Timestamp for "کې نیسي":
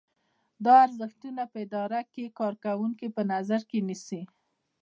3.69-4.21